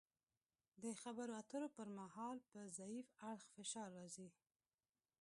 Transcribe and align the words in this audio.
د 0.83 0.85
خبرو 1.01 1.33
اترو 1.41 1.67
پر 1.75 1.87
مهال 1.99 2.37
په 2.49 2.59
ضعیف 2.77 3.07
اړخ 3.31 3.45
فشار 3.55 3.87
راځي 3.99 4.29